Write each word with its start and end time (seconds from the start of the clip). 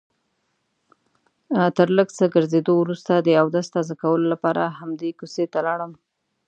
تر 1.77 1.87
لږ 1.97 2.07
څه 2.17 2.25
ګرځېدو 2.33 2.73
وروسته 2.79 3.11
د 3.17 3.27
اودس 3.41 3.67
تازه 3.75 3.93
کولو 4.01 4.25
لپاره 4.33 4.61
همدې 4.79 5.09
کوڅې 5.19 5.45
ته 5.53 5.59
لاړم. 5.67 5.91